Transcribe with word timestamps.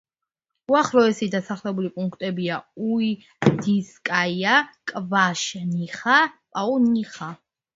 უახლოესი 0.71 1.27
დასახლებული 1.33 1.91
პუნქტებია: 1.97 2.57
იუდინსკაია, 2.85 4.57
კვაშნიხა, 4.93 6.17
პაუნიხა. 6.57 7.33